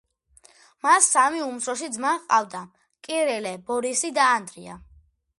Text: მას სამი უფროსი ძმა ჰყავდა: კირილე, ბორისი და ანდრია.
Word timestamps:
მას 0.85 1.09
სამი 1.15 1.41
უფროსი 1.47 1.89
ძმა 1.97 2.13
ჰყავდა: 2.15 2.61
კირილე, 3.07 3.51
ბორისი 3.67 4.11
და 4.19 4.25
ანდრია. 4.39 4.79